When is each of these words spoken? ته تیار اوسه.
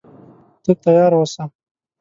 ته 0.63 0.71
تیار 0.83 1.11
اوسه. 1.17 1.43